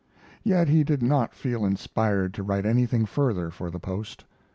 Yet 0.43 0.67
he 0.67 0.83
did 0.83 1.03
not 1.03 1.35
feel 1.35 1.63
inspired 1.63 2.33
to 2.33 2.41
write 2.41 2.65
anything 2.65 3.05
further 3.05 3.51
for 3.51 3.69
the 3.69 3.77
Post. 3.79 4.25